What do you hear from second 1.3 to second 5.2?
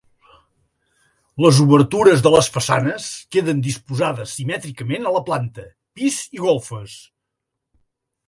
Les obertures de les façanes queden disposades simètricament a